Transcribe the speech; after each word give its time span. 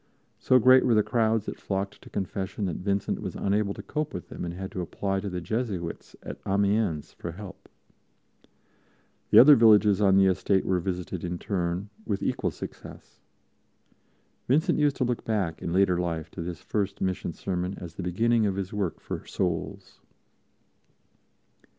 So 0.39 0.57
great 0.57 0.83
were 0.83 0.95
the 0.95 1.03
crowds 1.03 1.45
that 1.45 1.59
flocked 1.59 2.01
to 2.01 2.09
Confession 2.09 2.65
that 2.65 2.77
Vincent 2.77 3.19
was 3.21 3.35
unable 3.35 3.75
to 3.75 3.83
cope 3.83 4.15
with 4.15 4.29
them 4.29 4.43
and 4.43 4.51
had 4.55 4.71
to 4.71 4.81
apply 4.81 5.19
to 5.19 5.29
the 5.29 5.41
Jesuits 5.41 6.15
at 6.23 6.39
Amiens 6.43 7.13
for 7.13 7.33
help. 7.33 7.69
The 9.29 9.37
other 9.37 9.55
villages 9.55 10.01
on 10.01 10.17
the 10.17 10.25
estate 10.25 10.65
were 10.65 10.79
visited 10.79 11.23
in 11.23 11.37
turn, 11.37 11.91
with 12.03 12.23
equal 12.23 12.49
success. 12.49 13.19
Vincent 14.47 14.79
used 14.79 14.95
to 14.95 15.03
look 15.03 15.23
back 15.23 15.61
in 15.61 15.71
later 15.71 15.99
life 15.99 16.31
to 16.31 16.41
this 16.41 16.61
first 16.63 16.99
mission 16.99 17.31
sermon 17.31 17.77
as 17.77 17.93
the 17.93 18.01
beginning 18.01 18.47
of 18.47 18.55
his 18.55 18.73
work 18.73 18.99
for 18.99 19.23
souls. 19.27 19.99